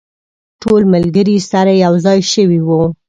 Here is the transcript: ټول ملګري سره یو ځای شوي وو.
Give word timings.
ټول 0.61 0.81
ملګري 0.93 1.37
سره 1.51 1.71
یو 1.83 1.93
ځای 2.05 2.19
شوي 2.33 2.59
وو. 2.67 2.83